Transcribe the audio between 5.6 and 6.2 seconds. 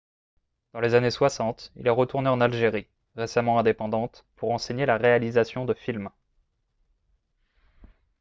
de films